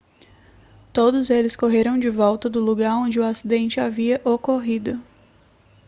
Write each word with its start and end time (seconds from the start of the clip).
todos 0.91 1.29
eles 1.29 1.55
correram 1.55 1.99
de 1.99 2.09
volta 2.09 2.49
do 2.49 2.59
lugar 2.59 2.95
onde 2.97 3.19
o 3.19 3.23
acidente 3.23 3.79
havia 3.79 4.19
ocorrido 4.25 4.99